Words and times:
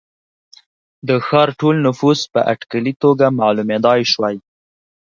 د 1.07 1.09
ښار 1.25 1.49
ټول 1.59 1.75
نفوس 1.87 2.19
په 2.33 2.39
اټکلي 2.53 2.93
توګه 3.03 3.25
معلومېدای 3.39 4.01
شوای. 4.11 4.35